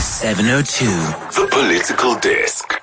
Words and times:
702. 0.00 0.86
The 0.86 1.48
Political 1.50 2.14
Desk. 2.20 2.82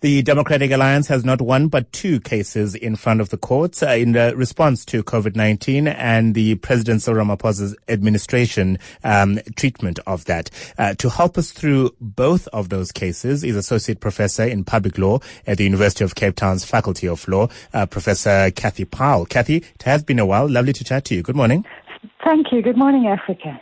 The 0.00 0.22
Democratic 0.22 0.72
Alliance 0.72 1.06
has 1.06 1.24
not 1.24 1.40
one 1.40 1.68
but 1.68 1.92
two 1.92 2.18
cases 2.18 2.74
in 2.74 2.96
front 2.96 3.20
of 3.20 3.30
the 3.30 3.36
courts 3.36 3.80
uh, 3.82 3.90
in 3.90 4.12
response 4.12 4.84
to 4.86 5.04
COVID-19 5.04 5.94
and 5.96 6.34
the 6.34 6.56
President 6.56 7.02
Cyril 7.02 7.24
Ramaphosa's 7.24 7.76
administration 7.88 8.78
um, 9.04 9.38
treatment 9.54 10.00
of 10.06 10.24
that. 10.24 10.50
Uh, 10.76 10.94
to 10.94 11.08
help 11.10 11.38
us 11.38 11.52
through 11.52 11.94
both 12.00 12.48
of 12.48 12.70
those 12.70 12.90
cases 12.90 13.44
is 13.44 13.54
Associate 13.54 14.00
Professor 14.00 14.44
in 14.44 14.64
Public 14.64 14.98
Law 14.98 15.20
at 15.46 15.58
the 15.58 15.64
University 15.64 16.04
of 16.04 16.16
Cape 16.16 16.34
Town's 16.34 16.64
Faculty 16.64 17.06
of 17.06 17.26
Law, 17.28 17.48
uh, 17.72 17.86
Professor 17.86 18.50
Cathy 18.50 18.84
Powell. 18.84 19.26
Cathy, 19.26 19.58
it 19.58 19.82
has 19.84 20.02
been 20.02 20.18
a 20.18 20.26
while. 20.26 20.48
Lovely 20.48 20.72
to 20.72 20.82
chat 20.82 21.04
to 21.04 21.14
you. 21.14 21.22
Good 21.22 21.36
morning. 21.36 21.64
Thank 22.24 22.48
you. 22.50 22.62
Good 22.62 22.76
morning, 22.76 23.06
Africa. 23.06 23.60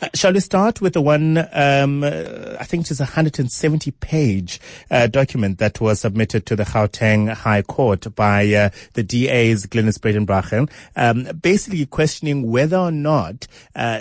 Uh, 0.00 0.08
shall 0.14 0.32
we 0.32 0.40
start 0.40 0.80
with 0.80 0.94
the 0.94 1.00
one, 1.00 1.38
um, 1.52 2.02
uh, 2.02 2.56
I 2.58 2.64
think 2.64 2.86
it 2.86 2.90
is 2.90 3.00
a 3.00 3.04
170 3.04 3.90
page 3.92 4.60
uh, 4.90 5.06
document 5.06 5.58
that 5.58 5.80
was 5.80 6.00
submitted 6.00 6.46
to 6.46 6.56
the 6.56 6.64
Gauteng 6.64 7.32
High 7.32 7.62
Court 7.62 8.14
by 8.14 8.52
uh, 8.52 8.70
the 8.94 9.02
DA's 9.02 9.66
Glynis 9.66 9.98
Breitenbach, 9.98 10.68
um, 10.96 11.36
basically 11.40 11.86
questioning 11.86 12.50
whether 12.50 12.76
or 12.76 12.90
not 12.90 13.46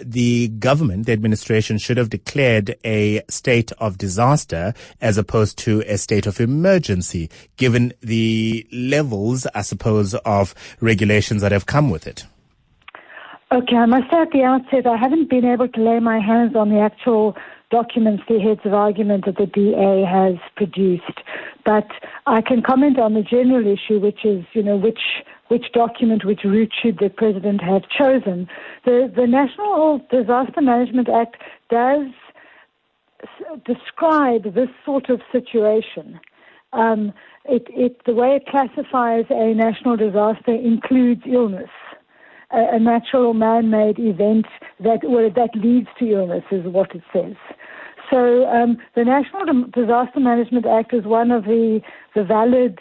the 0.03 0.47
government, 0.59 1.05
the 1.05 1.13
administration, 1.13 1.77
should 1.77 1.97
have 1.97 2.09
declared 2.09 2.75
a 2.83 3.21
state 3.29 3.71
of 3.73 3.97
disaster 3.97 4.73
as 5.01 5.17
opposed 5.17 5.57
to 5.59 5.81
a 5.87 5.97
state 5.97 6.25
of 6.25 6.39
emergency, 6.39 7.29
given 7.57 7.93
the 8.01 8.67
levels, 8.71 9.47
I 9.53 9.61
suppose, 9.61 10.13
of 10.25 10.53
regulations 10.79 11.41
that 11.41 11.51
have 11.51 11.65
come 11.65 11.89
with 11.89 12.07
it. 12.07 12.25
Okay, 13.53 13.75
I 13.75 13.85
must 13.85 14.09
say 14.09 14.19
at 14.19 14.31
the 14.31 14.41
outset, 14.41 14.87
I 14.87 14.97
haven't 14.97 15.29
been 15.29 15.45
able 15.45 15.67
to 15.67 15.79
lay 15.79 15.99
my 15.99 16.17
hands 16.17 16.55
on 16.55 16.69
the 16.69 16.79
actual 16.79 17.37
documents, 17.69 18.23
the 18.27 18.39
heads 18.39 18.61
of 18.65 18.73
argument 18.73 19.25
that 19.25 19.37
the 19.37 19.45
DA 19.45 20.03
has 20.09 20.37
produced. 20.55 21.21
But 21.63 21.85
I 22.25 22.41
can 22.41 22.63
comment 22.63 22.97
on 22.97 23.13
the 23.13 23.21
general 23.21 23.67
issue, 23.67 23.99
which 23.99 24.25
is, 24.25 24.43
you 24.53 24.63
know, 24.63 24.75
which 24.75 25.21
which 25.49 25.71
document, 25.71 26.25
which 26.25 26.43
route 26.43 26.73
should 26.81 26.97
the 26.97 27.09
president 27.09 27.61
have 27.61 27.83
chosen. 27.95 28.47
The 28.85 29.13
the 29.15 29.27
National 29.27 29.99
Disaster 30.09 30.61
Management 30.61 31.07
Act 31.07 31.37
does 31.69 32.07
describe 33.67 34.55
this 34.55 34.69
sort 34.83 35.11
of 35.11 35.21
situation. 35.31 36.19
Um, 36.71 37.13
it, 37.45 37.67
it, 37.69 38.01
the 38.07 38.15
way 38.15 38.35
it 38.35 38.47
classifies 38.47 39.25
a 39.29 39.53
national 39.53 39.95
disaster 39.95 40.55
includes 40.55 41.21
illness 41.27 41.69
a, 42.53 42.79
natural 42.79 43.33
man-made 43.33 43.99
event 43.99 44.45
that 44.79 45.01
that 45.01 45.49
leads 45.55 45.87
to 45.99 46.05
illness 46.05 46.43
is 46.51 46.65
what 46.65 46.93
it 46.95 47.01
says. 47.11 47.35
So 48.11 48.45
um, 48.47 48.77
the 48.95 49.03
National 49.03 49.65
Disaster 49.71 50.19
Management 50.19 50.65
Act 50.65 50.93
is 50.93 51.05
one 51.05 51.31
of 51.31 51.45
the 51.45 51.81
the 52.15 52.23
valid 52.23 52.79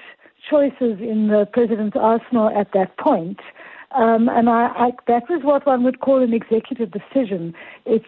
choices 0.51 0.99
in 1.01 1.29
the 1.29 1.47
president's 1.53 1.97
arsenal 1.99 2.51
at 2.57 2.73
that 2.75 2.99
point. 2.99 3.41
Um, 3.95 4.29
and 4.29 4.49
I, 4.49 4.69
I, 4.75 4.91
that 5.07 5.25
was 5.29 5.43
what 5.45 5.67
one 5.67 5.85
would 5.85 6.01
call 6.01 6.23
an 6.23 6.33
executive 6.33 6.91
decision. 6.91 7.55
It's 7.85 8.05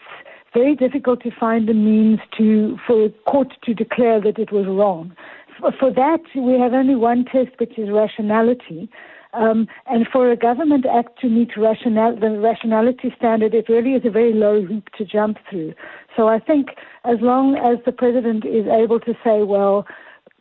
very 0.54 0.74
difficult 0.74 1.22
to 1.22 1.30
find 1.38 1.68
the 1.68 1.74
means 1.74 2.20
to 2.38 2.78
for 2.86 3.06
a 3.06 3.10
court 3.30 3.48
to 3.64 3.74
declare 3.74 4.20
that 4.20 4.38
it 4.38 4.52
was 4.52 4.66
wrong. 4.66 5.14
For, 5.58 5.72
for 5.78 5.92
that, 5.92 6.20
we 6.34 6.58
have 6.58 6.72
only 6.72 6.94
one 6.94 7.24
test, 7.24 7.58
which 7.58 7.78
is 7.78 7.90
rationality. 7.90 8.88
Um, 9.34 9.66
and 9.86 10.06
for 10.12 10.30
a 10.30 10.36
government 10.36 10.86
act 10.86 11.20
to 11.20 11.28
meet 11.28 11.56
rational, 11.56 12.16
the 12.16 12.38
rationality 12.38 13.12
standard, 13.16 13.52
it 13.52 13.68
really 13.68 13.94
is 13.94 14.02
a 14.04 14.10
very 14.10 14.32
low 14.32 14.62
hoop 14.62 14.90
to 14.96 15.04
jump 15.04 15.38
through. 15.50 15.74
So 16.16 16.28
I 16.28 16.38
think 16.38 16.68
as 17.04 17.18
long 17.20 17.56
as 17.56 17.78
the 17.84 17.92
president 17.92 18.44
is 18.44 18.66
able 18.66 19.00
to 19.00 19.14
say, 19.24 19.42
well, 19.42 19.86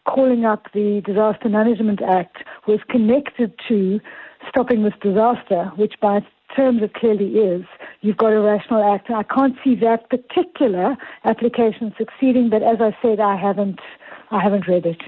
calling 0.06 0.46
up 0.46 0.68
the 0.74 1.02
Disaster 1.06 1.50
Management 1.50 2.02
Act 2.02 2.38
was 2.68 2.80
connected 2.90 3.54
to 3.68 4.00
stopping 4.48 4.84
this 4.84 4.94
disaster, 5.02 5.72
which 5.76 5.94
by 6.02 6.20
terms 6.56 6.84
it 6.84 6.94
clearly 6.94 7.38
is, 7.38 7.66
you've 8.02 8.18
got 8.18 8.34
a 8.34 8.40
rational 8.40 8.84
act. 8.84 9.10
I 9.10 9.24
can't 9.24 9.56
see 9.64 9.76
that 9.76 10.10
particular 10.10 10.96
application 11.24 11.94
succeeding, 11.98 12.50
but 12.50 12.62
as 12.62 12.78
I 12.80 12.96
said, 13.02 13.20
I 13.20 13.36
haven't, 13.36 13.80
I 14.30 14.42
haven't 14.42 14.68
read 14.68 14.86
it. 14.86 15.02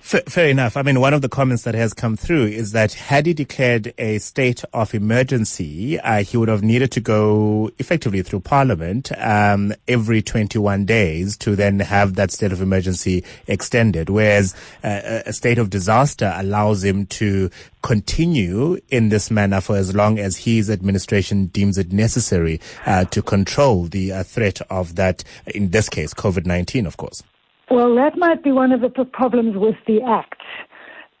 F- 0.00 0.24
fair 0.24 0.48
enough. 0.48 0.76
I 0.76 0.82
mean, 0.82 1.00
one 1.00 1.12
of 1.12 1.20
the 1.20 1.28
comments 1.28 1.64
that 1.64 1.74
has 1.74 1.92
come 1.92 2.16
through 2.16 2.46
is 2.46 2.72
that 2.72 2.94
had 2.94 3.26
he 3.26 3.34
declared 3.34 3.92
a 3.98 4.18
state 4.18 4.64
of 4.72 4.94
emergency, 4.94 5.98
uh, 6.00 6.22
he 6.22 6.36
would 6.38 6.48
have 6.48 6.62
needed 6.62 6.90
to 6.92 7.00
go 7.00 7.70
effectively 7.78 8.22
through 8.22 8.40
Parliament 8.40 9.10
um, 9.18 9.74
every 9.86 10.22
21 10.22 10.86
days 10.86 11.36
to 11.38 11.54
then 11.54 11.80
have 11.80 12.14
that 12.14 12.30
state 12.30 12.52
of 12.52 12.62
emergency 12.62 13.22
extended. 13.46 14.08
Whereas 14.08 14.54
uh, 14.82 15.20
a 15.26 15.32
state 15.32 15.58
of 15.58 15.68
disaster 15.68 16.32
allows 16.36 16.84
him 16.84 17.04
to 17.06 17.50
continue 17.82 18.78
in 18.88 19.10
this 19.10 19.30
manner 19.30 19.60
for 19.60 19.76
as 19.76 19.94
long 19.94 20.18
as 20.18 20.38
his 20.38 20.70
administration 20.70 21.46
deems 21.46 21.76
it 21.76 21.92
necessary 21.92 22.60
uh, 22.86 23.04
to 23.06 23.20
control 23.20 23.84
the 23.84 24.12
uh, 24.12 24.22
threat 24.22 24.62
of 24.70 24.94
that, 24.94 25.22
in 25.46 25.70
this 25.70 25.90
case, 25.90 26.14
COVID-19, 26.14 26.86
of 26.86 26.96
course. 26.96 27.22
Well, 27.70 27.94
that 27.96 28.16
might 28.16 28.42
be 28.42 28.50
one 28.50 28.72
of 28.72 28.80
the 28.80 29.04
problems 29.04 29.56
with 29.56 29.76
the 29.86 30.00
Act. 30.02 30.40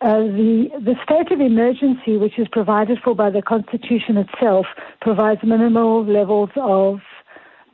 Uh, 0.00 0.20
the, 0.20 0.68
the 0.80 0.94
state 1.02 1.30
of 1.30 1.40
emergency, 1.40 2.16
which 2.16 2.38
is 2.38 2.46
provided 2.50 2.98
for 3.04 3.14
by 3.14 3.30
the 3.30 3.42
Constitution 3.42 4.16
itself, 4.16 4.64
provides 5.00 5.40
minimal 5.42 6.06
levels 6.06 6.50
of 6.56 7.00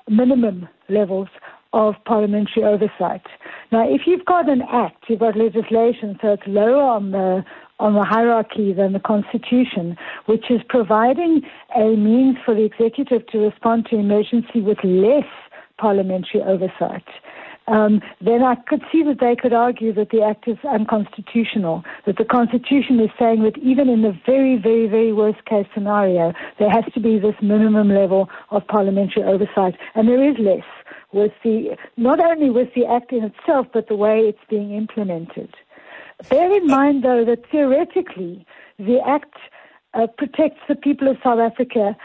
minimum 0.08 0.68
levels 0.88 1.28
of 1.72 1.94
parliamentary 2.04 2.64
oversight. 2.64 3.22
Now, 3.70 3.88
if 3.88 4.02
you've 4.06 4.24
got 4.24 4.48
an 4.48 4.62
act, 4.62 5.04
you've 5.08 5.20
got 5.20 5.36
legislation, 5.36 6.18
so 6.20 6.32
it's 6.32 6.42
lower 6.46 6.82
on 6.82 7.12
the 7.12 7.44
on 7.80 7.94
the 7.94 8.04
hierarchy 8.04 8.72
than 8.72 8.92
the 8.92 9.00
Constitution, 9.00 9.96
which 10.26 10.44
is 10.48 10.60
providing 10.68 11.42
a 11.76 11.96
means 11.96 12.36
for 12.44 12.54
the 12.54 12.64
executive 12.64 13.26
to 13.28 13.38
respond 13.38 13.86
to 13.90 13.96
emergency 13.96 14.60
with 14.60 14.78
less 14.84 15.26
parliamentary 15.76 16.40
oversight 16.40 17.04
um, 17.66 18.02
then 18.20 18.42
I 18.42 18.56
could 18.56 18.82
see 18.92 19.02
that 19.04 19.20
they 19.20 19.36
could 19.36 19.52
argue 19.52 19.92
that 19.94 20.10
the 20.10 20.22
act 20.22 20.46
is 20.46 20.58
unconstitutional, 20.64 21.82
that 22.06 22.18
the 22.18 22.24
Constitution 22.24 23.00
is 23.00 23.10
saying 23.18 23.42
that 23.42 23.56
even 23.58 23.88
in 23.88 24.02
the 24.02 24.12
very, 24.26 24.56
very, 24.56 24.86
very 24.86 25.12
worst 25.12 25.44
case 25.46 25.66
scenario, 25.72 26.32
there 26.58 26.70
has 26.70 26.84
to 26.92 27.00
be 27.00 27.18
this 27.18 27.34
minimum 27.40 27.88
level 27.88 28.28
of 28.50 28.66
parliamentary 28.66 29.22
oversight, 29.22 29.76
and 29.94 30.08
there 30.08 30.22
is 30.22 30.36
less 30.38 30.64
with 31.12 31.32
the, 31.42 31.76
not 31.96 32.20
only 32.20 32.50
with 32.50 32.68
the 32.74 32.84
act 32.84 33.12
in 33.12 33.24
itself, 33.24 33.66
but 33.72 33.88
the 33.88 33.96
way 33.96 34.20
it's 34.20 34.44
being 34.50 34.74
implemented. 34.74 35.54
Bear 36.28 36.54
in 36.54 36.66
mind, 36.66 37.02
though, 37.02 37.24
that 37.24 37.48
theoretically, 37.50 38.46
the 38.78 38.98
act 39.06 39.34
uh, 39.94 40.06
protects 40.18 40.60
the 40.68 40.74
people 40.74 41.08
of 41.08 41.16
South 41.22 41.38
Africa 41.38 41.96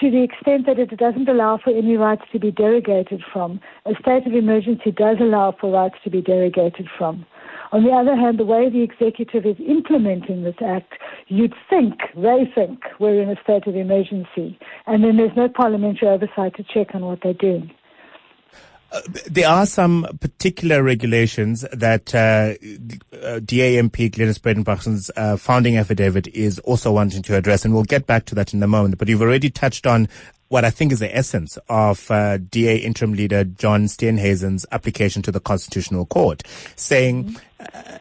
to 0.00 0.10
the 0.10 0.22
extent 0.22 0.66
that 0.66 0.78
it 0.78 0.96
doesn't 0.96 1.28
allow 1.28 1.58
for 1.62 1.70
any 1.70 1.96
rights 1.96 2.22
to 2.32 2.38
be 2.38 2.50
derogated 2.52 3.22
from. 3.32 3.60
A 3.86 3.92
state 4.00 4.26
of 4.26 4.34
emergency 4.34 4.90
does 4.90 5.16
allow 5.20 5.54
for 5.58 5.72
rights 5.72 5.96
to 6.04 6.10
be 6.10 6.22
derogated 6.22 6.86
from. 6.98 7.24
On 7.72 7.84
the 7.84 7.90
other 7.90 8.14
hand, 8.14 8.38
the 8.38 8.44
way 8.44 8.68
the 8.70 8.82
executive 8.82 9.44
is 9.44 9.56
implementing 9.66 10.44
this 10.44 10.54
act, 10.64 10.94
you'd 11.28 11.54
think, 11.68 11.94
they 12.14 12.50
think, 12.54 12.80
we're 13.00 13.20
in 13.20 13.28
a 13.28 13.40
state 13.42 13.66
of 13.66 13.74
emergency. 13.74 14.58
And 14.86 15.02
then 15.02 15.16
there's 15.16 15.36
no 15.36 15.48
parliamentary 15.48 16.08
oversight 16.08 16.54
to 16.56 16.62
check 16.62 16.94
on 16.94 17.04
what 17.04 17.20
they're 17.22 17.34
doing. 17.34 17.70
Uh, 18.92 19.00
there 19.28 19.48
are 19.48 19.66
some 19.66 20.06
particular 20.20 20.82
regulations 20.82 21.64
that 21.72 22.14
uh, 22.14 22.54
uh, 23.26 23.40
DA 23.40 23.82
MP 23.82 24.10
Glynis 24.10 24.38
Breitenbach's 24.38 25.10
uh, 25.16 25.36
founding 25.36 25.76
affidavit 25.76 26.28
is 26.28 26.58
also 26.60 26.92
wanting 26.92 27.22
to 27.22 27.36
address, 27.36 27.64
and 27.64 27.74
we'll 27.74 27.84
get 27.84 28.06
back 28.06 28.24
to 28.26 28.34
that 28.36 28.54
in 28.54 28.62
a 28.62 28.66
moment. 28.66 28.96
But 28.98 29.08
you've 29.08 29.22
already 29.22 29.50
touched 29.50 29.86
on 29.86 30.08
what 30.48 30.64
I 30.64 30.70
think 30.70 30.92
is 30.92 31.00
the 31.00 31.14
essence 31.14 31.58
of 31.68 32.10
uh, 32.10 32.38
DA 32.38 32.76
interim 32.76 33.14
leader 33.14 33.44
John 33.44 33.86
Steenhuisen's 33.86 34.64
application 34.70 35.22
to 35.22 35.32
the 35.32 35.40
Constitutional 35.40 36.06
Court, 36.06 36.42
saying 36.76 37.36
uh, 37.74 37.98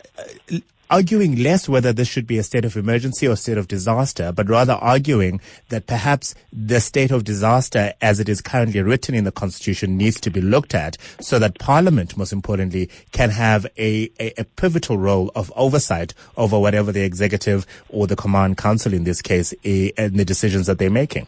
arguing 0.90 1.36
less 1.38 1.68
whether 1.68 1.92
this 1.94 2.08
should 2.08 2.28
be 2.28 2.38
a 2.38 2.44
state 2.44 2.66
of 2.66 2.76
emergency 2.76 3.28
or 3.28 3.36
state 3.36 3.58
of 3.58 3.68
disaster, 3.68 4.32
but 4.32 4.50
rather 4.50 4.74
arguing 4.74 5.42
that 5.70 5.88
perhaps 5.88 6.36
the 6.52 6.80
state 6.80 7.12
of 7.12 7.24
disaster 7.24 7.94
as 8.02 8.20
it 8.20 8.30
is 8.30 8.42
currently 8.42 8.82
written 8.82 9.16
in 9.16 9.24
the 9.24 9.32
constitution 9.32 9.98
needs 9.98 10.20
to 10.20 10.30
be 10.30 10.42
looked 10.42 10.76
at 10.76 10.98
so 11.20 11.40
that 11.40 11.58
parliament, 11.60 12.18
most 12.18 12.34
importantly, 12.34 12.90
can 13.12 13.30
have 13.30 13.66
a, 13.78 14.10
a, 14.20 14.34
a 14.40 14.44
pivotal 14.44 14.98
role 14.98 15.32
of 15.36 15.52
oversight 15.56 16.14
over 16.38 16.60
whatever 16.60 16.92
the 16.92 17.04
executive 17.04 17.66
or 17.90 18.08
the 18.08 18.16
command 18.16 18.58
council 18.58 18.94
in 18.94 19.04
this 19.04 19.22
case 19.22 19.54
eh, 19.64 19.90
and 19.98 20.18
the 20.18 20.26
decisions 20.26 20.68
that 20.68 20.78
they're 20.78 20.90
making. 20.90 21.28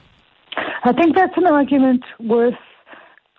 I 0.83 0.93
think 0.93 1.15
that's 1.15 1.35
an 1.37 1.47
argument 1.47 2.03
worth 2.19 2.55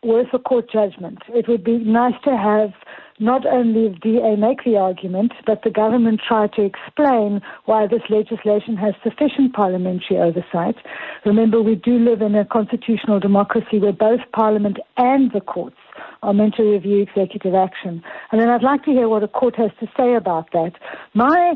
worth 0.03 0.29
a 0.32 0.38
court 0.38 0.71
judgment. 0.71 1.19
It 1.29 1.49
would 1.49 1.64
be 1.64 1.79
nice 1.79 2.14
to 2.25 2.37
have 2.37 2.71
not 3.19 3.47
only 3.47 3.88
the 3.88 3.99
DA 3.99 4.37
make 4.37 4.65
the 4.65 4.76
argument, 4.76 5.32
but 5.47 5.62
the 5.62 5.70
government 5.70 6.20
try 6.26 6.47
to 6.49 6.62
explain 6.62 7.41
why 7.65 7.87
this 7.87 8.03
legislation 8.09 8.76
has 8.76 8.94
sufficient 9.03 9.53
parliamentary 9.53 10.19
oversight. 10.19 10.76
Remember, 11.25 11.61
we 11.62 11.75
do 11.75 11.99
live 11.99 12.23
in 12.23 12.35
a 12.35 12.44
constitutional 12.44 13.20
democracy 13.20 13.79
where 13.79 13.93
both 13.93 14.20
parliament 14.32 14.79
and 14.97 15.32
the 15.32 15.41
courts 15.41 15.76
are 16.23 16.35
meant 16.35 16.55
to 16.56 16.62
review 16.62 17.03
executive 17.03 17.55
action. 17.55 18.03
And 18.31 18.41
then 18.41 18.49
I'd 18.49 18.62
like 18.62 18.85
to 18.85 18.91
hear 18.91 19.09
what 19.09 19.23
a 19.23 19.29
court 19.29 19.56
has 19.56 19.70
to 19.81 19.87
say 19.97 20.15
about 20.15 20.53
that. 20.53 20.73
My 21.15 21.55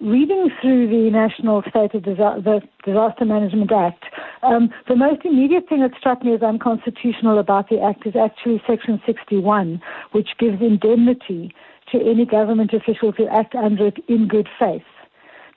reading 0.00 0.50
through 0.60 0.88
the 0.88 1.10
National 1.10 1.62
State 1.68 1.94
of 1.94 2.04
Disa- 2.04 2.62
Disaster 2.84 3.24
Management 3.24 3.72
Act, 3.72 4.04
um, 4.42 4.70
the 4.88 4.96
most 4.96 5.24
immediate 5.24 5.68
thing 5.68 5.80
that 5.80 5.92
struck 5.98 6.24
me 6.24 6.34
as 6.34 6.42
unconstitutional 6.42 7.38
about 7.38 7.68
the 7.68 7.80
act 7.80 8.06
is 8.06 8.14
actually 8.16 8.62
Section 8.66 9.00
61, 9.06 9.80
which 10.12 10.30
gives 10.38 10.60
indemnity 10.60 11.54
to 11.92 11.98
any 12.00 12.24
government 12.24 12.72
official 12.72 13.12
who 13.12 13.28
act 13.28 13.54
under 13.54 13.86
it 13.86 13.98
in 14.08 14.28
good 14.28 14.48
faith. 14.58 14.82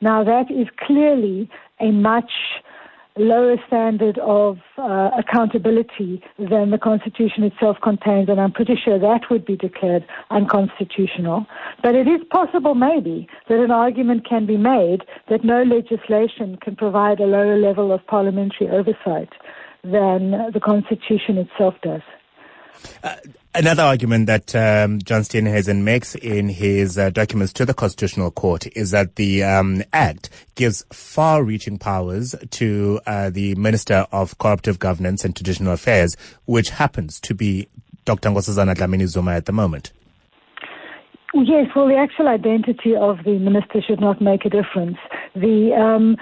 Now 0.01 0.23
that 0.23 0.51
is 0.51 0.67
clearly 0.79 1.49
a 1.79 1.91
much 1.91 2.31
lower 3.17 3.57
standard 3.67 4.17
of 4.19 4.57
uh, 4.77 5.09
accountability 5.17 6.23
than 6.37 6.71
the 6.71 6.77
Constitution 6.77 7.43
itself 7.43 7.77
contains, 7.81 8.29
and 8.29 8.39
I'm 8.39 8.51
pretty 8.51 8.75
sure 8.75 8.99
that 8.99 9.29
would 9.29 9.45
be 9.45 9.55
declared 9.55 10.05
unconstitutional. 10.29 11.45
But 11.81 11.95
it 11.95 12.07
is 12.07 12.21
possible, 12.29 12.75
maybe, 12.75 13.27
that 13.49 13.59
an 13.59 13.71
argument 13.71 14.27
can 14.27 14.45
be 14.45 14.57
made 14.57 15.03
that 15.29 15.43
no 15.43 15.63
legislation 15.63 16.57
can 16.61 16.75
provide 16.75 17.19
a 17.19 17.25
lower 17.25 17.57
level 17.57 17.91
of 17.91 18.05
parliamentary 18.07 18.69
oversight 18.69 19.29
than 19.83 20.51
the 20.53 20.61
Constitution 20.63 21.37
itself 21.37 21.75
does. 21.81 22.01
Uh, 23.03 23.15
another 23.57 23.81
argument 23.81 24.27
that 24.27 24.55
um, 24.55 24.99
John 24.99 25.21
Steenhuisen 25.21 25.81
makes 25.81 26.13
in 26.15 26.47
his 26.47 26.97
uh, 26.97 27.09
documents 27.09 27.51
to 27.53 27.65
the 27.65 27.73
Constitutional 27.73 28.29
Court 28.29 28.67
is 28.77 28.91
that 28.91 29.15
the 29.15 29.43
um, 29.43 29.83
Act 29.93 30.29
gives 30.55 30.85
far-reaching 30.93 31.79
powers 31.79 32.35
to 32.51 32.99
uh, 33.07 33.31
the 33.31 33.55
Minister 33.55 34.05
of 34.11 34.37
Cooperative 34.37 34.77
Governance 34.77 35.25
and 35.25 35.35
Traditional 35.35 35.73
Affairs, 35.73 36.15
which 36.45 36.69
happens 36.69 37.19
to 37.21 37.33
be 37.33 37.67
Dr. 38.05 38.29
Nkosazana 38.29 38.75
Dlamini 38.75 39.07
Zuma 39.07 39.31
at 39.31 39.45
the 39.45 39.51
moment. 39.51 39.91
Yes, 41.33 41.67
well, 41.75 41.87
the 41.87 41.97
actual 41.97 42.27
identity 42.27 42.95
of 42.95 43.23
the 43.25 43.37
minister 43.39 43.81
should 43.81 43.99
not 43.99 44.21
make 44.21 44.45
a 44.45 44.49
difference. 44.49 44.97
The 45.35 45.73
um, 45.73 46.15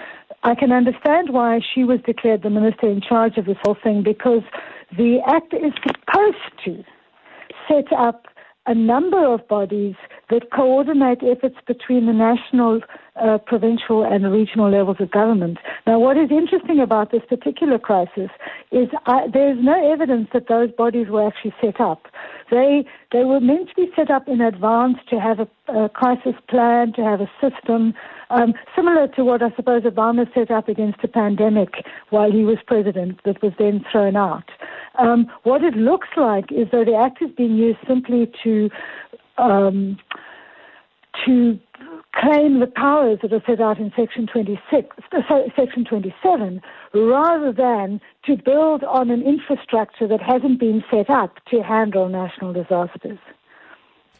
I 0.43 0.55
can 0.55 0.71
understand 0.71 1.29
why 1.31 1.59
she 1.73 1.83
was 1.83 1.99
declared 2.05 2.43
the 2.43 2.49
minister 2.49 2.87
in 2.89 3.01
charge 3.01 3.37
of 3.37 3.45
this 3.45 3.57
whole 3.63 3.77
thing 3.81 4.03
because 4.03 4.41
the 4.97 5.19
Act 5.27 5.53
is 5.53 5.73
supposed 5.83 6.37
to 6.65 6.83
set 7.67 7.91
up 7.93 8.25
a 8.67 8.73
number 8.73 9.23
of 9.25 9.47
bodies 9.47 9.95
that 10.29 10.49
coordinate 10.51 11.19
efforts 11.21 11.55
between 11.67 12.07
the 12.07 12.13
national, 12.13 12.81
uh, 13.15 13.37
provincial, 13.37 14.03
and 14.03 14.31
regional 14.31 14.71
levels 14.71 14.97
of 14.99 15.11
government. 15.11 15.59
Now, 15.85 15.99
what 15.99 16.17
is 16.17 16.31
interesting 16.31 16.79
about 16.79 17.11
this 17.11 17.21
particular 17.29 17.77
crisis 17.77 18.31
is 18.71 18.89
uh, 19.05 19.27
there 19.31 19.51
is 19.51 19.57
no 19.61 19.91
evidence 19.93 20.29
that 20.33 20.47
those 20.47 20.71
bodies 20.71 21.07
were 21.09 21.27
actually 21.27 21.53
set 21.61 21.79
up. 21.79 22.07
They 22.51 22.85
they 23.11 23.23
were 23.23 23.39
meant 23.39 23.69
to 23.69 23.75
be 23.75 23.91
set 23.95 24.11
up 24.11 24.27
in 24.27 24.41
advance 24.41 24.97
to 25.09 25.19
have 25.19 25.39
a, 25.39 25.47
a 25.71 25.89
crisis 25.89 26.35
plan, 26.47 26.93
to 26.93 27.03
have 27.03 27.21
a 27.21 27.29
system, 27.41 27.93
um, 28.29 28.53
similar 28.75 29.07
to 29.09 29.23
what 29.23 29.41
I 29.41 29.51
suppose 29.55 29.83
Obama 29.83 30.31
set 30.33 30.51
up 30.51 30.67
against 30.67 31.01
the 31.01 31.07
pandemic 31.07 31.85
while 32.09 32.31
he 32.31 32.43
was 32.43 32.57
president, 32.65 33.19
that 33.25 33.41
was 33.41 33.53
then 33.57 33.83
thrown 33.91 34.15
out. 34.15 34.49
Um, 34.97 35.27
what 35.43 35.63
it 35.63 35.75
looks 35.75 36.07
like 36.15 36.51
is 36.51 36.67
that 36.71 36.85
the 36.85 36.95
act 36.95 37.21
is 37.21 37.29
being 37.35 37.55
used 37.55 37.79
simply 37.87 38.31
to 38.43 38.69
um, 39.37 39.97
to 41.25 41.59
claim 42.25 42.59
the 42.59 42.67
powers 42.67 43.19
that 43.21 43.31
are 43.33 43.43
set 43.45 43.61
out 43.61 43.77
in 43.77 43.91
Section 43.95 44.27
26, 44.27 44.95
uh, 45.11 45.21
Section 45.55 45.85
27, 45.85 46.61
rather 46.93 47.51
than 47.51 48.01
to 48.25 48.35
build 48.43 48.83
on 48.83 49.11
an 49.11 49.21
infrastructure 49.21 50.07
that 50.07 50.21
hasn't 50.21 50.59
been 50.59 50.83
set 50.89 51.09
up 51.09 51.37
to 51.51 51.61
handle 51.61 52.09
national 52.09 52.53
disasters. 52.53 53.19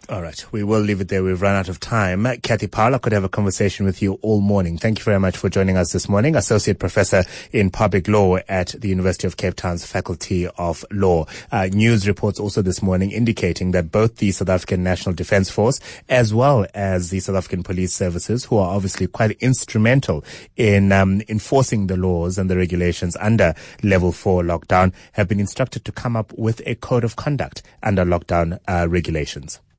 All 0.07 0.21
right. 0.21 0.45
We 0.51 0.63
will 0.63 0.81
leave 0.81 1.01
it 1.01 1.07
there. 1.07 1.23
We've 1.23 1.41
run 1.41 1.55
out 1.55 1.67
of 1.67 1.79
time. 1.79 2.27
Cathy 2.43 2.67
Powell, 2.67 2.93
I 2.93 2.99
could 2.99 3.11
have 3.11 3.23
a 3.23 3.29
conversation 3.29 3.87
with 3.87 4.03
you 4.03 4.19
all 4.21 4.39
morning. 4.39 4.77
Thank 4.77 4.99
you 4.99 5.03
very 5.03 5.19
much 5.19 5.35
for 5.35 5.49
joining 5.49 5.77
us 5.77 5.93
this 5.93 6.07
morning. 6.07 6.35
Associate 6.35 6.77
Professor 6.77 7.23
in 7.51 7.71
Public 7.71 8.07
Law 8.07 8.37
at 8.47 8.75
the 8.77 8.87
University 8.87 9.25
of 9.25 9.37
Cape 9.37 9.55
Town's 9.55 9.83
Faculty 9.83 10.45
of 10.59 10.85
Law. 10.91 11.25
Uh, 11.51 11.69
news 11.71 12.07
reports 12.07 12.39
also 12.39 12.61
this 12.61 12.83
morning 12.83 13.09
indicating 13.09 13.71
that 13.71 13.91
both 13.91 14.17
the 14.17 14.31
South 14.31 14.49
African 14.49 14.83
National 14.83 15.15
Defence 15.15 15.49
Force 15.49 15.79
as 16.07 16.31
well 16.31 16.67
as 16.75 17.09
the 17.09 17.19
South 17.19 17.37
African 17.37 17.63
Police 17.63 17.91
Services, 17.91 18.45
who 18.45 18.57
are 18.59 18.75
obviously 18.75 19.07
quite 19.07 19.31
instrumental 19.41 20.23
in 20.55 20.91
um, 20.91 21.23
enforcing 21.29 21.87
the 21.87 21.97
laws 21.97 22.37
and 22.37 22.47
the 22.47 22.57
regulations 22.57 23.17
under 23.19 23.55
level 23.81 24.11
four 24.11 24.43
lockdown, 24.43 24.93
have 25.13 25.27
been 25.27 25.39
instructed 25.39 25.83
to 25.83 25.91
come 25.91 26.15
up 26.15 26.31
with 26.33 26.61
a 26.67 26.75
code 26.75 27.03
of 27.03 27.15
conduct 27.15 27.63
under 27.81 28.05
lockdown 28.05 28.59
uh, 28.67 28.87
regulations. 28.87 29.59